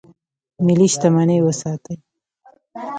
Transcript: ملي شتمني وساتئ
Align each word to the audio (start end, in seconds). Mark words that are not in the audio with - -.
ملي 0.65 0.87
شتمني 0.93 1.37
وساتئ 1.45 1.97